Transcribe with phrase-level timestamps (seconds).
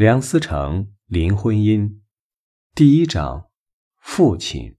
[0.00, 2.00] 梁思成、林徽因，
[2.74, 3.48] 第一章：
[4.00, 4.74] 父亲。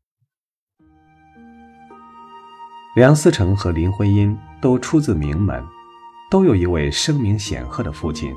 [2.95, 5.63] 梁思成和林徽因都出自名门，
[6.31, 8.33] 都有一位声名显赫的父亲。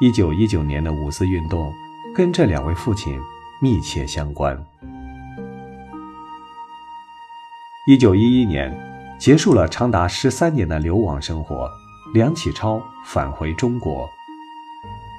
[0.00, 1.72] 一九一九年的五四运动
[2.14, 3.18] 跟这两位父亲
[3.60, 4.56] 密切相关。
[7.88, 8.72] 一九一一年，
[9.18, 11.68] 结束了长达十三年的流亡生活，
[12.14, 14.08] 梁启超返回中国。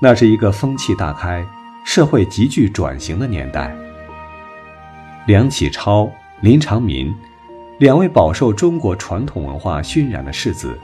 [0.03, 1.45] 那是一个风气大开、
[1.85, 3.71] 社会急剧转型的年代。
[5.27, 6.11] 梁启超、
[6.41, 7.13] 林长民
[7.77, 10.75] 两位饱受中国传统文化熏染的士子，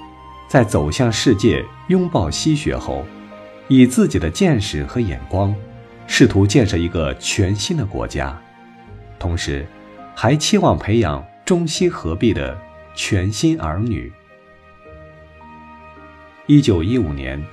[0.47, 3.03] 在走向世界、拥抱西学后，
[3.67, 5.51] 以自己的见识和眼光，
[6.05, 8.39] 试图建设一个全新的国家，
[9.17, 9.65] 同时，
[10.15, 12.55] 还期望培养中西合璧的
[12.93, 14.13] 全新儿女。
[16.45, 17.43] 一九一五年。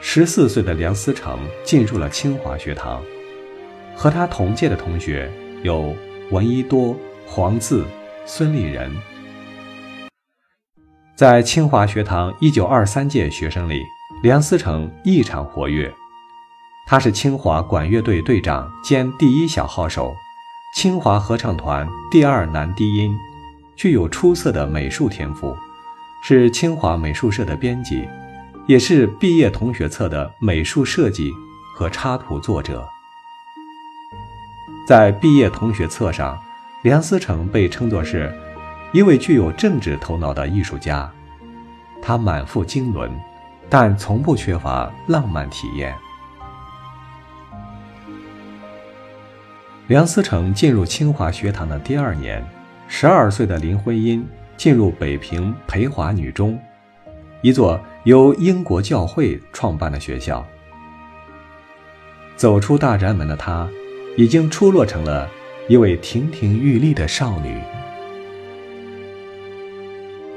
[0.00, 3.02] 十四岁的梁思成进入了清华学堂，
[3.96, 5.30] 和他同届的同学
[5.62, 5.94] 有
[6.30, 6.96] 闻一多、
[7.26, 7.84] 黄自、
[8.24, 8.94] 孙立人。
[11.16, 13.82] 在清华学堂一九二三届学生里，
[14.22, 15.92] 梁思成异常活跃。
[16.86, 20.14] 他是清华管乐队队长兼第一小号手，
[20.76, 23.14] 清华合唱团第二男低音，
[23.76, 25.56] 具有出色的美术天赋，
[26.22, 28.08] 是清华美术社的编辑。
[28.68, 31.32] 也是毕业同学册的美术设计
[31.74, 32.86] 和插图作者。
[34.86, 36.38] 在毕业同学册上，
[36.82, 38.30] 梁思成被称作是
[38.92, 41.10] 一位具有政治头脑的艺术家。
[42.02, 43.10] 他满腹经纶，
[43.70, 45.94] 但从不缺乏浪漫体验。
[49.86, 52.46] 梁思成进入清华学堂的第二年，
[52.86, 56.60] 十二岁的林徽因进入北平培华女中。
[57.40, 60.42] 一座由英国教会创办的学校。
[62.36, 63.68] 走出大宅门的她，
[64.16, 65.28] 已经出落成了
[65.68, 67.60] 一位亭亭玉立的少女。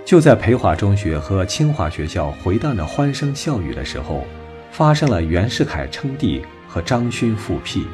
[0.03, 4.28] 就在培华中学和清华学校回荡着欢声笑语的时候，
[4.69, 7.88] 发生了袁世凯称帝和张勋复辟。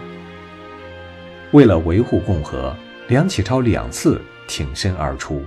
[1.51, 2.75] 为了维护共和，
[3.09, 5.45] 梁启超两次挺身而出。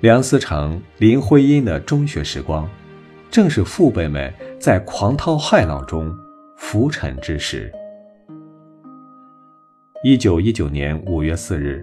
[0.00, 2.68] 梁思成、林徽因的中学时光，
[3.30, 6.14] 正是父辈们在狂涛骇浪中
[6.58, 7.72] 浮沉之时。
[10.04, 11.82] 一九一九年五月四日，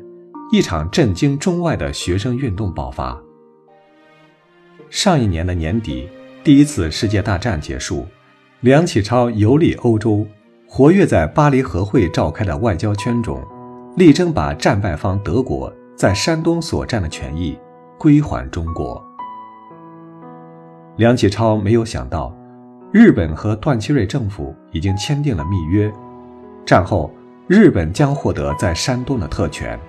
[0.52, 3.20] 一场震惊中外的学生运动爆发。
[4.92, 6.08] 上一年的年底，
[6.44, 8.06] 第一次世界大战结束，
[8.60, 10.24] 梁启超游历欧洲，
[10.68, 13.44] 活跃在巴黎和会召开的外交圈中，
[13.98, 17.58] 力争把战败方德国在山东所占的权益。
[18.04, 19.02] 归还中国。
[20.98, 22.36] 梁启超没有想到，
[22.92, 25.90] 日本和段祺瑞政府已经签订了密约，
[26.66, 27.10] 战后
[27.48, 29.80] 日本将获得在山东的特权。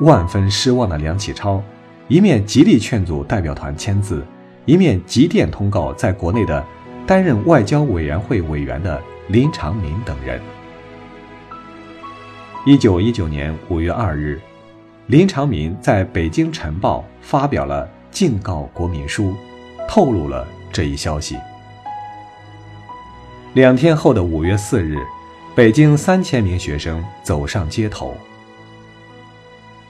[0.00, 1.62] 万分失望的梁启超，
[2.08, 4.24] 一面极力劝阻代表团签字，
[4.64, 6.64] 一面急电通告在国内的
[7.06, 10.40] 担任外交委员会委员的林长民等人。
[12.64, 14.40] 一九一九年五月二日。
[15.08, 19.36] 林长民在北京晨报发表了敬告国民书，
[19.88, 21.36] 透露了这一消息。
[23.54, 24.98] 两天后的五月四日，
[25.54, 28.16] 北京三千名学生走上街头。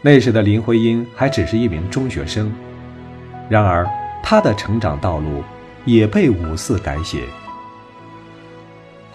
[0.03, 2.53] 那时的林徽因还只是一名中学生，
[3.49, 3.89] 然而
[4.23, 5.43] 她的成长道路
[5.87, 7.23] 也被五四改写。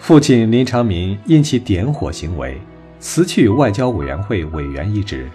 [0.00, 2.60] 父亲林长民因其点火行为，
[2.98, 5.30] 辞去外交委员会委员一职。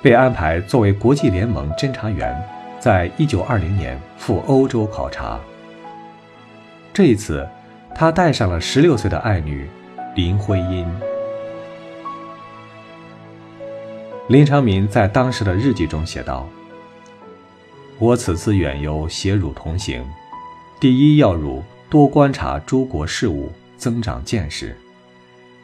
[0.00, 2.40] 被安排作为国际联盟侦察员，
[2.78, 5.40] 在一九二零年赴欧洲考察。
[6.92, 7.48] 这一次，
[7.94, 9.68] 他带上了十六岁的爱女
[10.14, 10.86] 林徽因。
[14.28, 16.48] 林长民在当时的日记中写道
[17.98, 20.04] ：“我此次远游，携汝同行，
[20.78, 24.68] 第一要汝多观察诸国事务，增长见识；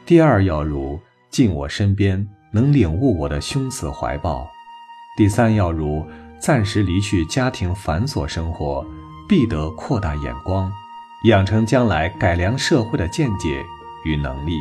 [0.05, 0.99] 第二要汝
[1.29, 4.49] 近我身边。”能领悟我的胸慈怀抱。
[5.17, 6.07] 第三，要如
[6.39, 8.85] 暂时离去家庭繁琐生活，
[9.27, 10.71] 必得扩大眼光，
[11.25, 13.61] 养成将来改良社会的见解
[14.05, 14.57] 与能力。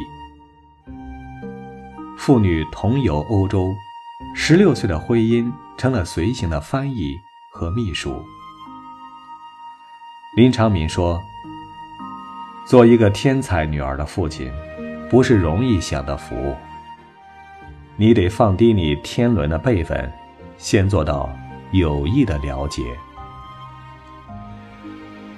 [2.19, 3.73] 父女同游欧洲，
[4.35, 7.17] 十六岁的徽因成了随行的翻译
[7.52, 8.20] 和秘书。
[10.37, 11.23] 林长民说
[12.67, 14.50] ：“做一个天才女儿的父亲，
[15.08, 16.56] 不是容易享的福。”
[17.96, 20.12] 你得放低你天伦的辈分，
[20.58, 21.31] 先做到
[21.70, 22.82] 有意的了解。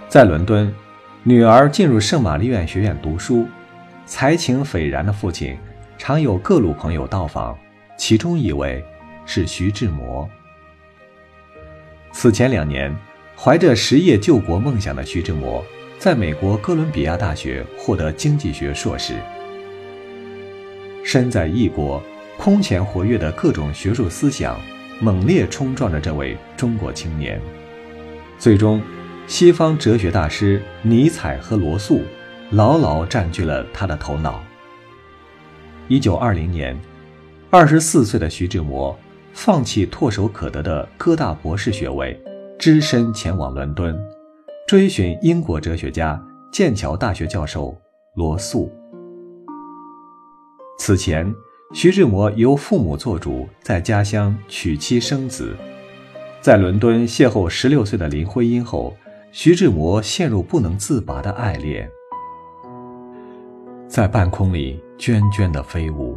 [0.08, 0.72] 在伦敦，
[1.22, 3.46] 女儿进入圣玛丽院学院读书，
[4.06, 5.54] 才情斐然的父亲
[5.98, 7.56] 常有各路朋友到访，
[7.98, 8.82] 其中一位
[9.26, 10.26] 是徐志摩。
[12.12, 12.94] 此前两年，
[13.36, 15.62] 怀着实业救国梦想的徐志摩，
[15.98, 19.14] 在美国哥伦比亚大学获得经济学硕士。
[21.04, 22.02] 身在异国，
[22.46, 24.56] 空前活跃的各种学术思想，
[25.00, 27.42] 猛烈冲撞着这位中国青年。
[28.38, 28.80] 最终，
[29.26, 32.02] 西方哲学大师尼采和罗素
[32.52, 34.40] 牢牢占据了他的头脑。
[35.88, 36.78] 一九二零年，
[37.50, 38.96] 二十四岁的徐志摩。
[39.32, 42.16] 放弃唾手可得的哥大博士学位，
[42.60, 43.98] 只身前往伦敦，
[44.68, 47.76] 追寻英国哲学家、剑桥大学教授
[48.14, 48.70] 罗素。
[50.78, 51.34] 此前，
[51.72, 55.56] 徐志摩由父母做主，在家乡娶妻生子，
[56.40, 58.96] 在伦敦邂逅十六岁的林徽因后，
[59.32, 61.90] 徐志摩陷入不能自拔的爱恋，
[63.88, 66.16] 在半空里涓涓的飞舞，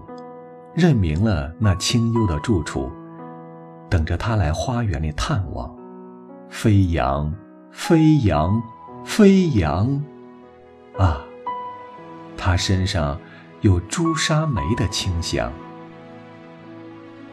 [0.75, 2.92] 认明了那清幽的住处。
[3.90, 5.75] 等着他来花园里探望，
[6.48, 7.34] 飞扬，
[7.72, 8.62] 飞扬，
[9.04, 10.00] 飞扬，
[10.95, 11.19] 啊，
[12.38, 13.19] 他身上
[13.62, 15.52] 有朱砂梅的清香。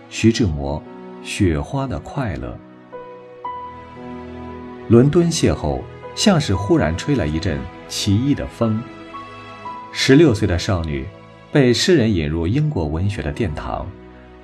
[0.08, 0.82] 徐志摩，
[1.22, 2.58] 雪花的快乐。
[4.88, 5.80] 伦敦邂逅，
[6.14, 8.82] 像是忽然吹来一阵奇异的风。
[9.92, 11.06] 十六岁的少女，
[11.52, 13.86] 被诗人引入英国文学的殿堂，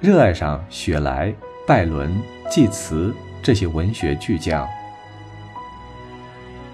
[0.00, 1.34] 热爱上雪莱。
[1.64, 2.20] 拜伦、
[2.50, 4.68] 济慈这些文学巨匠，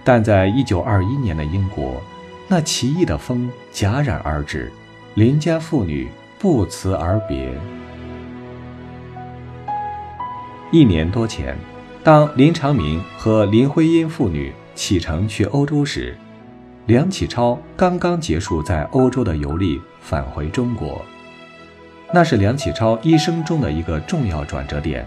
[0.03, 2.01] 但在一九二一年的英国，
[2.49, 4.73] 那奇异的风戛然而止，
[5.19, 6.07] 邻家妇女
[6.39, 7.53] 不辞而别。
[10.71, 11.59] 一年多前，
[12.05, 16.17] 当林长民和林徽因父女启程去欧洲时，
[16.87, 21.03] 梁启超刚刚结束在欧洲的游历，返回中国。
[22.15, 25.05] 那是梁启超一生中的一个重要转折点，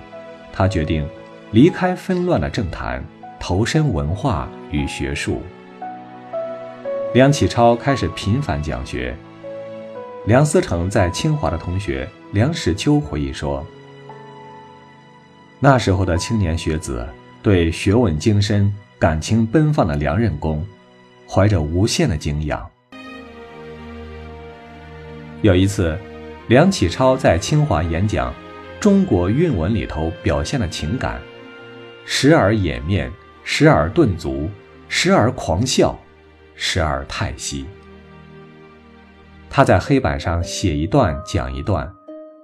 [0.51, 1.07] 他决定
[1.51, 3.01] 离开纷乱的政坛，
[3.39, 5.41] 投身文化与学术。
[7.13, 9.15] 梁启超开始频繁讲学。
[10.25, 13.65] 梁思成在清华的同学梁实秋回忆说
[15.59, 17.07] ：“那时候的青年学子
[17.41, 20.65] 对学问精深、感情奔放的梁任公，
[21.27, 22.69] 怀着无限的敬仰。”
[25.41, 25.97] 有一次。
[26.47, 28.29] 梁启超在清华演讲
[28.77, 31.21] 《中国韵文》里头表现的情感，
[32.03, 33.09] 时而掩面，
[33.45, 34.49] 时而顿足，
[34.89, 35.97] 时而狂笑，
[36.55, 37.65] 时而叹息。
[39.53, 41.91] 他在黑板上写一段讲一段，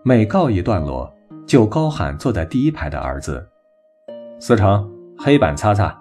[0.04, 1.10] 每告一段落，
[1.48, 3.48] 就高喊坐在第一排的儿子
[4.42, 5.98] ：“思成，黑板擦擦。”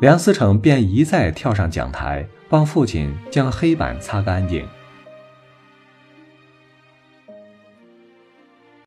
[0.00, 4.64] 梁思成便一再跳上讲台，帮父亲将黑板擦干净。